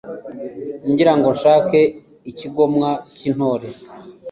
[0.91, 1.81] ngira ngo nshake
[2.31, 3.67] ikigomwa cyintore